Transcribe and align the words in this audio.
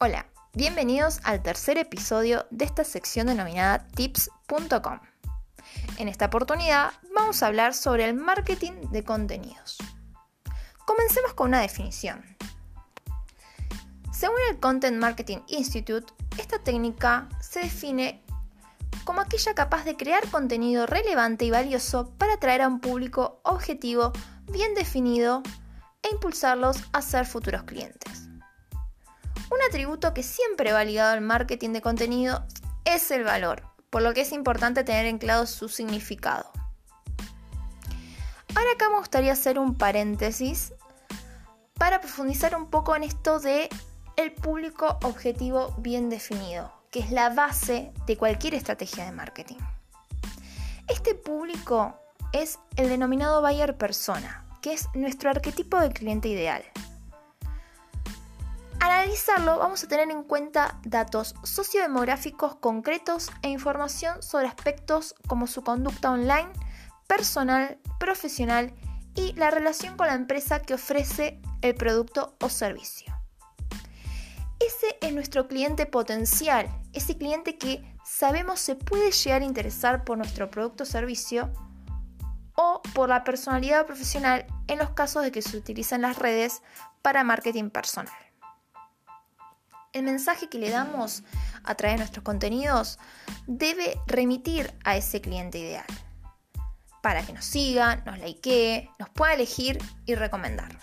Hola, 0.00 0.26
bienvenidos 0.54 1.20
al 1.22 1.40
tercer 1.40 1.78
episodio 1.78 2.46
de 2.50 2.64
esta 2.64 2.82
sección 2.82 3.28
denominada 3.28 3.86
tips.com. 3.94 4.98
En 5.98 6.08
esta 6.08 6.26
oportunidad 6.26 6.92
vamos 7.14 7.42
a 7.42 7.46
hablar 7.46 7.74
sobre 7.74 8.04
el 8.04 8.14
marketing 8.14 8.72
de 8.90 9.04
contenidos. 9.04 9.78
Comencemos 10.84 11.32
con 11.34 11.48
una 11.48 11.60
definición. 11.60 12.24
Según 14.12 14.36
el 14.50 14.58
Content 14.58 14.98
Marketing 14.98 15.38
Institute, 15.46 16.12
esta 16.38 16.58
técnica 16.58 17.28
se 17.40 17.60
define 17.60 18.20
como 19.04 19.20
aquella 19.20 19.54
capaz 19.54 19.84
de 19.84 19.96
crear 19.96 20.28
contenido 20.28 20.86
relevante 20.86 21.44
y 21.44 21.50
valioso 21.50 22.10
para 22.18 22.34
atraer 22.34 22.62
a 22.62 22.68
un 22.68 22.80
público 22.80 23.40
objetivo 23.44 24.12
bien 24.50 24.74
definido 24.74 25.44
e 26.02 26.08
impulsarlos 26.12 26.82
a 26.92 27.00
ser 27.00 27.26
futuros 27.26 27.62
clientes. 27.62 28.24
Un 29.50 29.58
atributo 29.68 30.14
que 30.14 30.22
siempre 30.22 30.72
va 30.72 30.84
ligado 30.84 31.12
al 31.12 31.20
marketing 31.20 31.70
de 31.70 31.82
contenido 31.82 32.44
es 32.84 33.10
el 33.10 33.24
valor, 33.24 33.62
por 33.90 34.02
lo 34.02 34.14
que 34.14 34.22
es 34.22 34.32
importante 34.32 34.84
tener 34.84 35.06
en 35.06 35.18
claro 35.18 35.46
su 35.46 35.68
significado. 35.68 36.50
Ahora 38.54 38.72
acá 38.72 38.88
me 38.88 38.98
gustaría 38.98 39.32
hacer 39.32 39.58
un 39.58 39.74
paréntesis 39.74 40.72
para 41.74 42.00
profundizar 42.00 42.56
un 42.56 42.70
poco 42.70 42.94
en 42.94 43.02
esto 43.02 43.40
de 43.40 43.68
el 44.16 44.32
público 44.32 44.98
objetivo 45.02 45.74
bien 45.78 46.08
definido, 46.08 46.72
que 46.90 47.00
es 47.00 47.10
la 47.10 47.30
base 47.30 47.92
de 48.06 48.16
cualquier 48.16 48.54
estrategia 48.54 49.04
de 49.04 49.12
marketing. 49.12 49.58
Este 50.88 51.14
público 51.14 51.98
es 52.32 52.58
el 52.76 52.88
denominado 52.88 53.42
buyer 53.42 53.76
persona, 53.76 54.46
que 54.62 54.72
es 54.72 54.88
nuestro 54.94 55.30
arquetipo 55.30 55.78
de 55.78 55.90
cliente 55.90 56.28
ideal. 56.28 56.62
Al 58.84 58.90
analizarlo 58.90 59.58
vamos 59.58 59.82
a 59.82 59.88
tener 59.88 60.10
en 60.10 60.24
cuenta 60.24 60.78
datos 60.84 61.34
sociodemográficos 61.42 62.56
concretos 62.56 63.30
e 63.40 63.48
información 63.48 64.22
sobre 64.22 64.46
aspectos 64.46 65.14
como 65.26 65.46
su 65.46 65.62
conducta 65.62 66.10
online, 66.10 66.50
personal, 67.06 67.78
profesional 67.98 68.74
y 69.14 69.32
la 69.36 69.50
relación 69.50 69.96
con 69.96 70.08
la 70.08 70.12
empresa 70.12 70.60
que 70.60 70.74
ofrece 70.74 71.40
el 71.62 71.74
producto 71.76 72.36
o 72.42 72.50
servicio. 72.50 73.18
Ese 74.60 74.98
es 75.00 75.14
nuestro 75.14 75.48
cliente 75.48 75.86
potencial, 75.86 76.68
ese 76.92 77.16
cliente 77.16 77.56
que 77.56 77.82
sabemos 78.04 78.60
se 78.60 78.76
puede 78.76 79.12
llegar 79.12 79.40
a 79.40 79.46
interesar 79.46 80.04
por 80.04 80.18
nuestro 80.18 80.50
producto 80.50 80.82
o 80.82 80.86
servicio 80.86 81.50
o 82.54 82.82
por 82.92 83.08
la 83.08 83.24
personalidad 83.24 83.86
profesional 83.86 84.44
en 84.68 84.78
los 84.78 84.90
casos 84.90 85.22
de 85.22 85.32
que 85.32 85.40
se 85.40 85.56
utilizan 85.56 86.02
las 86.02 86.18
redes 86.18 86.60
para 87.00 87.24
marketing 87.24 87.70
personal. 87.70 88.12
El 89.94 90.02
mensaje 90.02 90.48
que 90.48 90.58
le 90.58 90.70
damos 90.70 91.22
a 91.62 91.76
través 91.76 91.94
de 91.94 91.98
nuestros 91.98 92.24
contenidos 92.24 92.98
debe 93.46 93.96
remitir 94.08 94.74
a 94.82 94.96
ese 94.96 95.20
cliente 95.20 95.58
ideal 95.58 95.86
para 97.00 97.24
que 97.24 97.32
nos 97.32 97.44
siga, 97.44 98.02
nos 98.04 98.18
likee, 98.18 98.90
nos 98.98 99.08
pueda 99.10 99.34
elegir 99.34 99.78
y 100.04 100.16
recomendar. 100.16 100.76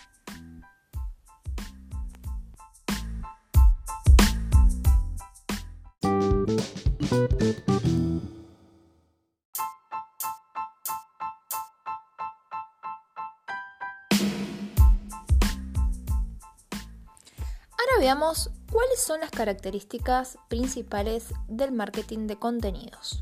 Veamos 18.11 18.49
cuáles 18.69 18.99
son 18.99 19.21
las 19.21 19.31
características 19.31 20.37
principales 20.49 21.33
del 21.47 21.71
marketing 21.71 22.27
de 22.27 22.35
contenidos. 22.35 23.21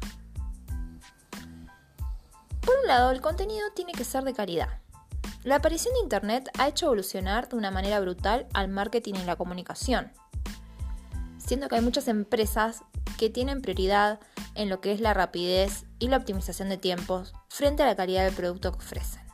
Por 2.60 2.76
un 2.76 2.88
lado, 2.88 3.12
el 3.12 3.22
contenido 3.22 3.70
tiene 3.76 3.92
que 3.92 4.04
ser 4.04 4.24
de 4.24 4.34
calidad. 4.34 4.80
La 5.44 5.58
aparición 5.58 5.94
de 5.94 6.00
Internet 6.00 6.50
ha 6.58 6.68
hecho 6.68 6.88
evolucionar 6.88 7.48
de 7.50 7.58
una 7.58 7.70
manera 7.70 8.00
brutal 8.00 8.48
al 8.56 8.68
marketing 8.68 9.14
y 9.14 9.26
la 9.26 9.36
comunicación, 9.36 10.12
siendo 11.38 11.70
que 11.70 11.76
hay 11.76 11.82
muchas 11.82 12.08
empresas 12.08 12.82
que 13.20 13.30
tienen 13.30 13.62
prioridad 13.62 14.20
en 14.56 14.70
lo 14.70 14.82
que 14.82 14.92
es 14.92 15.02
la 15.02 15.14
rapidez 15.14 15.86
y 16.00 16.08
la 16.08 16.18
optimización 16.18 16.68
de 16.68 16.78
tiempos 16.78 17.34
frente 17.48 17.84
a 17.84 17.86
la 17.86 17.96
calidad 17.96 18.26
del 18.26 18.34
producto 18.34 18.72
que 18.72 18.80
ofrecen. 18.80 19.29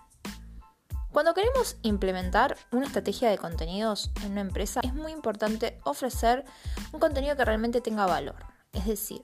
Cuando 1.15 1.33
queremos 1.33 1.77
implementar 1.81 2.57
una 2.71 2.87
estrategia 2.87 3.29
de 3.29 3.37
contenidos 3.37 4.11
en 4.21 4.33
una 4.33 4.41
empresa, 4.41 4.81
es 4.83 4.93
muy 4.93 5.13
importante 5.13 5.79
ofrecer 5.85 6.43
un 6.91 6.99
contenido 6.99 7.37
que 7.37 7.45
realmente 7.45 7.79
tenga 7.79 8.05
valor, 8.05 8.35
es 8.73 8.85
decir, 8.85 9.21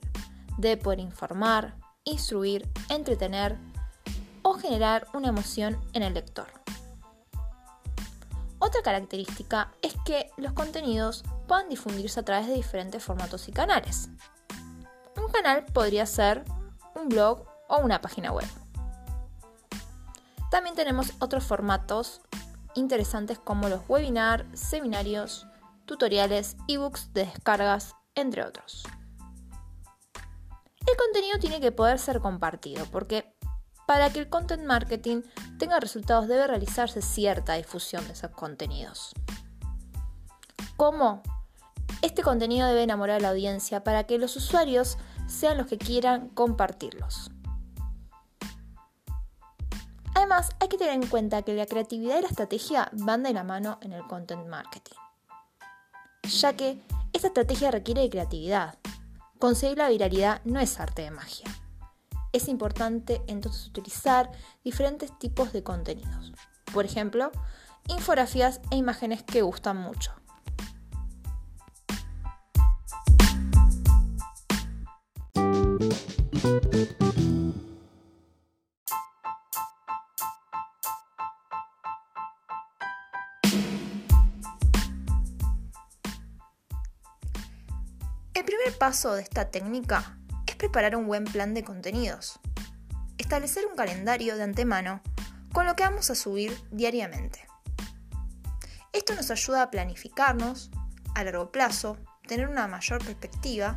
de 0.56 0.78
poder 0.78 1.00
informar, 1.00 1.76
instruir, 2.04 2.66
entretener 2.88 3.58
o 4.40 4.54
generar 4.54 5.06
una 5.12 5.28
emoción 5.28 5.78
en 5.92 6.02
el 6.02 6.14
lector. 6.14 6.46
Otra 8.58 8.80
característica 8.82 9.70
es 9.82 9.94
que 10.06 10.30
los 10.38 10.54
contenidos 10.54 11.24
puedan 11.46 11.68
difundirse 11.68 12.20
a 12.20 12.24
través 12.24 12.46
de 12.46 12.54
diferentes 12.54 13.04
formatos 13.04 13.48
y 13.48 13.52
canales. 13.52 14.08
Un 15.18 15.30
canal 15.30 15.66
podría 15.66 16.06
ser 16.06 16.42
un 16.94 17.10
blog 17.10 17.44
o 17.68 17.80
una 17.80 18.00
página 18.00 18.32
web. 18.32 18.48
También 20.52 20.76
tenemos 20.76 21.14
otros 21.18 21.44
formatos 21.44 22.20
interesantes 22.74 23.38
como 23.38 23.70
los 23.70 23.80
webinars, 23.88 24.44
seminarios, 24.52 25.46
tutoriales, 25.86 26.58
ebooks 26.68 27.14
de 27.14 27.24
descargas, 27.24 27.96
entre 28.14 28.44
otros. 28.44 28.82
El 30.12 30.96
contenido 30.98 31.38
tiene 31.40 31.58
que 31.58 31.72
poder 31.72 31.98
ser 31.98 32.20
compartido 32.20 32.84
porque 32.92 33.34
para 33.86 34.12
que 34.12 34.18
el 34.18 34.28
content 34.28 34.64
marketing 34.64 35.22
tenga 35.58 35.80
resultados 35.80 36.28
debe 36.28 36.46
realizarse 36.46 37.00
cierta 37.00 37.54
difusión 37.54 38.06
de 38.06 38.12
esos 38.12 38.32
contenidos. 38.32 39.14
¿Cómo? 40.76 41.22
Este 42.02 42.22
contenido 42.22 42.68
debe 42.68 42.82
enamorar 42.82 43.16
a 43.16 43.20
la 43.20 43.30
audiencia 43.30 43.84
para 43.84 44.04
que 44.04 44.18
los 44.18 44.36
usuarios 44.36 44.98
sean 45.26 45.56
los 45.56 45.66
que 45.66 45.78
quieran 45.78 46.28
compartirlos. 46.28 47.31
Además, 50.14 50.50
hay 50.60 50.68
que 50.68 50.78
tener 50.78 50.94
en 50.94 51.06
cuenta 51.06 51.42
que 51.42 51.54
la 51.54 51.66
creatividad 51.66 52.18
y 52.18 52.22
la 52.22 52.28
estrategia 52.28 52.90
van 52.92 53.22
de 53.22 53.32
la 53.32 53.44
mano 53.44 53.78
en 53.80 53.92
el 53.92 54.06
content 54.06 54.46
marketing, 54.46 54.96
ya 56.24 56.54
que 56.54 56.80
esta 57.12 57.28
estrategia 57.28 57.70
requiere 57.70 58.02
de 58.02 58.10
creatividad. 58.10 58.78
Conseguir 59.38 59.78
la 59.78 59.88
viralidad 59.88 60.40
no 60.44 60.60
es 60.60 60.78
arte 60.78 61.02
de 61.02 61.10
magia 61.10 61.46
es 62.32 62.48
importante 62.48 63.22
entonces 63.26 63.66
utilizar 63.66 64.30
diferentes 64.64 65.16
tipos 65.18 65.52
de 65.52 65.62
contenidos. 65.62 66.32
Por 66.72 66.84
ejemplo, 66.84 67.30
infografías 67.88 68.60
e 68.70 68.76
imágenes 68.76 69.22
que 69.22 69.42
gustan 69.42 69.76
mucho. 69.76 70.12
Paso 88.78 89.14
de 89.14 89.22
esta 89.22 89.50
técnica 89.50 90.18
preparar 90.62 90.94
un 90.94 91.08
buen 91.08 91.24
plan 91.24 91.54
de 91.54 91.64
contenidos. 91.64 92.38
Establecer 93.18 93.66
un 93.66 93.74
calendario 93.74 94.36
de 94.36 94.44
antemano 94.44 95.02
con 95.52 95.66
lo 95.66 95.74
que 95.74 95.82
vamos 95.82 96.08
a 96.08 96.14
subir 96.14 96.56
diariamente. 96.70 97.48
Esto 98.92 99.16
nos 99.16 99.32
ayuda 99.32 99.62
a 99.62 99.70
planificarnos 99.72 100.70
a 101.16 101.24
largo 101.24 101.50
plazo, 101.50 101.98
tener 102.28 102.48
una 102.48 102.68
mayor 102.68 103.04
perspectiva 103.04 103.76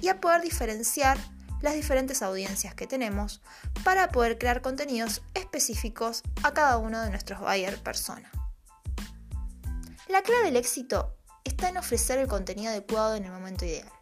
y 0.00 0.08
a 0.08 0.18
poder 0.18 0.40
diferenciar 0.40 1.18
las 1.60 1.74
diferentes 1.74 2.22
audiencias 2.22 2.74
que 2.74 2.86
tenemos 2.86 3.42
para 3.84 4.08
poder 4.08 4.38
crear 4.38 4.62
contenidos 4.62 5.20
específicos 5.34 6.22
a 6.42 6.54
cada 6.54 6.78
uno 6.78 7.02
de 7.02 7.10
nuestros 7.10 7.40
buyer 7.40 7.78
persona. 7.82 8.30
La 10.08 10.22
clave 10.22 10.46
del 10.46 10.56
éxito 10.56 11.14
está 11.44 11.68
en 11.68 11.76
ofrecer 11.76 12.18
el 12.18 12.26
contenido 12.26 12.70
adecuado 12.70 13.16
en 13.16 13.26
el 13.26 13.32
momento 13.32 13.66
ideal. 13.66 13.92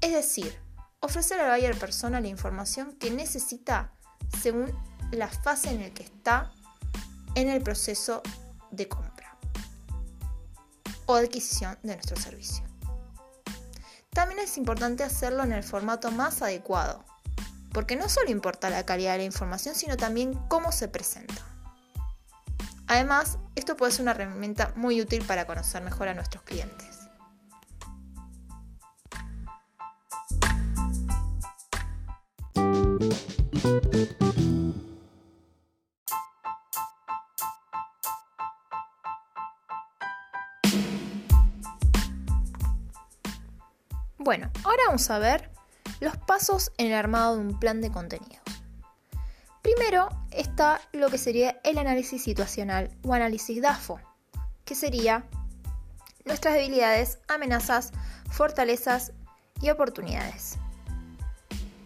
Es 0.00 0.12
decir, 0.12 0.58
ofrecer 1.00 1.40
al 1.40 1.50
buyer 1.50 1.76
persona 1.78 2.20
la 2.20 2.28
información 2.28 2.96
que 2.98 3.10
necesita 3.10 3.92
según 4.40 4.72
la 5.10 5.28
fase 5.28 5.70
en 5.70 5.80
la 5.80 5.90
que 5.90 6.04
está 6.04 6.52
en 7.34 7.48
el 7.48 7.62
proceso 7.62 8.22
de 8.70 8.88
compra 8.88 9.36
o 11.06 11.14
adquisición 11.14 11.78
de 11.82 11.94
nuestro 11.94 12.16
servicio. 12.16 12.64
También 14.10 14.40
es 14.40 14.58
importante 14.58 15.04
hacerlo 15.04 15.44
en 15.44 15.52
el 15.52 15.62
formato 15.62 16.10
más 16.10 16.42
adecuado, 16.42 17.04
porque 17.72 17.96
no 17.96 18.08
solo 18.08 18.30
importa 18.30 18.70
la 18.70 18.84
calidad 18.84 19.12
de 19.12 19.18
la 19.18 19.24
información, 19.24 19.74
sino 19.74 19.96
también 19.96 20.34
cómo 20.48 20.72
se 20.72 20.88
presenta. 20.88 21.42
Además, 22.88 23.38
esto 23.54 23.76
puede 23.76 23.92
ser 23.92 24.02
una 24.02 24.12
herramienta 24.12 24.72
muy 24.76 25.00
útil 25.00 25.24
para 25.24 25.46
conocer 25.46 25.82
mejor 25.82 26.08
a 26.08 26.14
nuestros 26.14 26.42
clientes. 26.42 26.97
Bueno, 44.28 44.50
ahora 44.62 44.82
vamos 44.88 45.08
a 45.08 45.18
ver 45.18 45.50
los 46.00 46.14
pasos 46.18 46.70
en 46.76 46.88
el 46.88 46.92
armado 46.92 47.36
de 47.36 47.40
un 47.40 47.58
plan 47.58 47.80
de 47.80 47.90
contenidos. 47.90 48.42
Primero 49.62 50.10
está 50.32 50.82
lo 50.92 51.08
que 51.08 51.16
sería 51.16 51.58
el 51.64 51.78
análisis 51.78 52.24
situacional 52.24 52.90
o 53.02 53.14
análisis 53.14 53.62
DAFO, 53.62 53.98
que 54.66 54.74
sería 54.74 55.24
nuestras 56.26 56.52
debilidades, 56.52 57.20
amenazas, 57.26 57.92
fortalezas 58.30 59.12
y 59.62 59.70
oportunidades. 59.70 60.58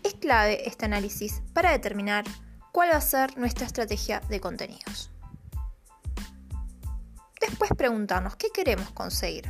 Es 0.02 0.14
clave 0.14 0.68
este 0.68 0.86
análisis 0.86 1.42
para 1.52 1.70
determinar 1.70 2.24
cuál 2.72 2.90
va 2.90 2.96
a 2.96 3.00
ser 3.00 3.38
nuestra 3.38 3.66
estrategia 3.66 4.18
de 4.28 4.40
contenidos. 4.40 5.12
Después 7.40 7.70
preguntarnos 7.76 8.34
qué 8.34 8.48
queremos 8.52 8.90
conseguir, 8.90 9.48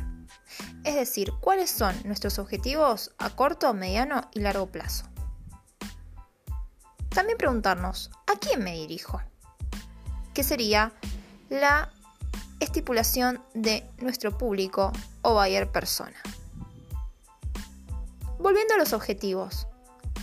es 0.83 0.95
decir, 0.95 1.31
cuáles 1.39 1.69
son 1.71 1.95
nuestros 2.03 2.39
objetivos 2.39 3.11
a 3.17 3.29
corto, 3.29 3.73
mediano 3.73 4.29
y 4.33 4.39
largo 4.39 4.67
plazo. 4.67 5.05
También 7.09 7.37
preguntarnos 7.37 8.09
a 8.27 8.39
quién 8.39 8.63
me 8.63 8.73
dirijo, 8.73 9.21
que 10.33 10.43
sería 10.43 10.91
la 11.49 11.89
estipulación 12.59 13.43
de 13.53 13.87
nuestro 13.99 14.37
público 14.37 14.91
o 15.21 15.33
buyer 15.35 15.71
persona. 15.71 16.17
Volviendo 18.39 18.73
a 18.73 18.77
los 18.77 18.93
objetivos, 18.93 19.67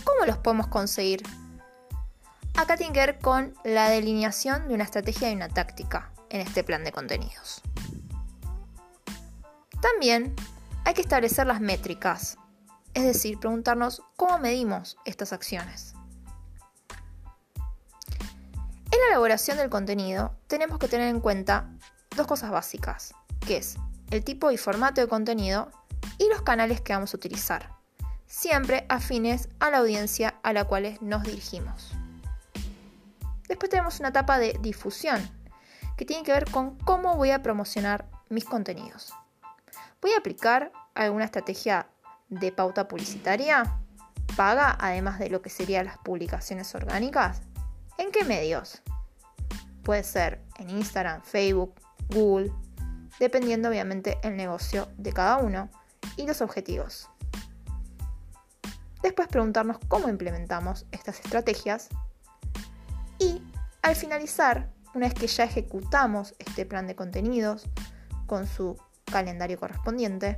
¿cómo 0.03 0.25
los 0.25 0.37
podemos 0.37 0.67
conseguir? 0.67 1.23
Acá 2.55 2.75
tiene 2.75 2.93
que 2.93 2.99
ver 2.99 3.19
con 3.19 3.55
la 3.63 3.89
delineación 3.89 4.67
de 4.67 4.73
una 4.73 4.83
estrategia 4.83 5.31
y 5.31 5.35
una 5.35 5.49
táctica 5.49 6.11
en 6.29 6.41
este 6.41 6.63
plan 6.63 6.83
de 6.83 6.91
contenidos. 6.91 7.61
También 9.81 10.35
hay 10.85 10.93
que 10.93 11.01
establecer 11.01 11.47
las 11.47 11.61
métricas, 11.61 12.37
es 12.93 13.03
decir, 13.03 13.39
preguntarnos 13.39 14.01
cómo 14.15 14.39
medimos 14.39 14.97
estas 15.05 15.33
acciones. 15.33 15.93
En 18.91 18.99
la 18.99 19.07
elaboración 19.09 19.57
del 19.57 19.69
contenido 19.69 20.35
tenemos 20.47 20.79
que 20.79 20.87
tener 20.87 21.07
en 21.07 21.21
cuenta 21.21 21.69
dos 22.15 22.27
cosas 22.27 22.51
básicas, 22.51 23.13
que 23.45 23.57
es 23.57 23.77
el 24.09 24.23
tipo 24.23 24.51
y 24.51 24.57
formato 24.57 24.99
de 24.99 25.07
contenido 25.07 25.71
y 26.17 26.27
los 26.27 26.41
canales 26.41 26.81
que 26.81 26.93
vamos 26.93 27.13
a 27.13 27.17
utilizar, 27.17 27.69
siempre 28.27 28.85
afines 28.89 29.49
a 29.59 29.69
la 29.69 29.77
audiencia 29.77 30.35
a 30.43 30.51
la 30.51 30.65
cual 30.65 30.97
nos 31.01 31.23
dirigimos. 31.23 31.91
Después 33.47 33.69
tenemos 33.69 33.99
una 33.99 34.09
etapa 34.09 34.39
de 34.39 34.57
difusión, 34.61 35.21
que 35.95 36.05
tiene 36.05 36.23
que 36.23 36.31
ver 36.31 36.49
con 36.49 36.77
cómo 36.79 37.15
voy 37.15 37.31
a 37.31 37.43
promocionar 37.43 38.09
mis 38.29 38.45
contenidos. 38.45 39.13
¿Voy 40.01 40.13
a 40.13 40.17
aplicar 40.17 40.71
alguna 40.95 41.25
estrategia 41.25 41.87
de 42.29 42.51
pauta 42.51 42.87
publicitaria? 42.87 43.77
¿Paga 44.35 44.75
además 44.79 45.19
de 45.19 45.29
lo 45.29 45.43
que 45.43 45.51
serían 45.51 45.85
las 45.85 45.99
publicaciones 45.99 46.73
orgánicas? 46.73 47.41
¿En 47.99 48.11
qué 48.11 48.23
medios? 48.23 48.81
Puede 49.83 50.03
ser 50.03 50.41
en 50.57 50.71
Instagram, 50.71 51.21
Facebook, 51.21 51.75
Google, 52.09 52.51
dependiendo 53.19 53.69
obviamente 53.69 54.17
el 54.23 54.35
negocio 54.35 54.87
de 54.97 55.13
cada 55.13 55.37
uno 55.37 55.69
y 56.17 56.25
los 56.25 56.41
objetivos. 56.41 57.07
Después 59.03 59.27
preguntarnos 59.27 59.77
cómo 59.87 60.09
implementamos 60.09 60.87
estas 60.91 61.19
estrategias 61.19 61.89
y 63.19 63.43
al 63.83 63.95
finalizar, 63.95 64.71
una 64.95 65.07
vez 65.07 65.13
que 65.13 65.27
ya 65.27 65.43
ejecutamos 65.43 66.33
este 66.39 66.65
plan 66.65 66.87
de 66.87 66.95
contenidos 66.95 67.69
con 68.25 68.47
su 68.47 68.77
calendario 69.11 69.59
correspondiente, 69.59 70.35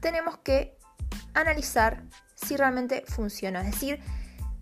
tenemos 0.00 0.38
que 0.38 0.78
analizar 1.32 2.04
si 2.34 2.56
realmente 2.56 3.04
funciona, 3.06 3.60
es 3.62 3.72
decir, 3.72 4.00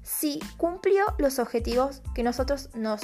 si 0.03 0.41
cumplió 0.56 1.05
los 1.19 1.38
objetivos 1.38 2.03
que 2.14 2.23
nosotros 2.23 2.70
nos 2.75 3.00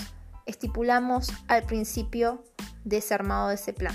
estipulamos 0.47 1.33
al 1.49 1.65
principio 1.65 2.45
de 2.85 2.99
ese 2.99 3.15
armado 3.15 3.49
de 3.49 3.57
ese 3.57 3.73
plan. 3.73 3.95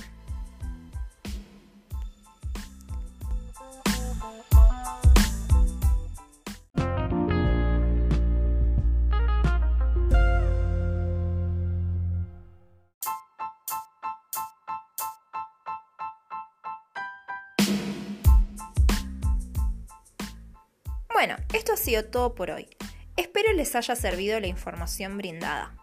Bueno, 21.25 21.37
esto 21.53 21.71
ha 21.71 21.77
sido 21.77 22.03
todo 22.03 22.35
por 22.35 22.51
hoy. 22.51 22.67
Espero 23.15 23.53
les 23.53 23.73
haya 23.77 23.95
servido 23.95 24.41
la 24.41 24.47
información 24.47 25.17
brindada. 25.17 25.73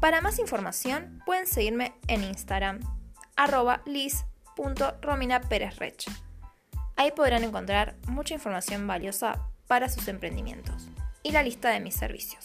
Para 0.00 0.20
más 0.20 0.38
información 0.38 1.20
pueden 1.26 1.48
seguirme 1.48 1.92
en 2.06 2.22
Instagram 2.22 2.78
arroba 3.34 3.82
lis.rominaperezrech. 3.84 6.04
Ahí 6.94 7.10
podrán 7.16 7.42
encontrar 7.42 7.96
mucha 8.06 8.34
información 8.34 8.86
valiosa 8.86 9.50
para 9.66 9.88
sus 9.88 10.06
emprendimientos 10.06 10.86
y 11.24 11.32
la 11.32 11.42
lista 11.42 11.70
de 11.70 11.80
mis 11.80 11.96
servicios. 11.96 12.44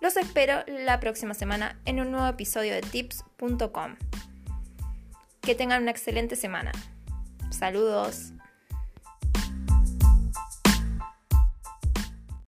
Los 0.00 0.16
espero 0.16 0.62
la 0.68 1.00
próxima 1.00 1.34
semana 1.34 1.80
en 1.84 1.98
un 1.98 2.12
nuevo 2.12 2.28
episodio 2.28 2.74
de 2.74 2.82
tips.com. 2.82 3.96
Que 5.40 5.56
tengan 5.56 5.82
una 5.82 5.90
excelente 5.90 6.36
semana. 6.36 6.70
Saludos. 7.50 8.34